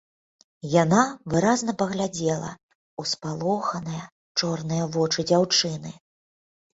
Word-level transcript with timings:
Яна 0.83 1.01
выразна 1.33 1.75
паглядзела 1.81 2.49
у 3.03 3.05
спалоханыя 3.11 4.07
чорныя 4.41 4.83
вочы 4.97 5.27
дзяўчыны 5.33 5.93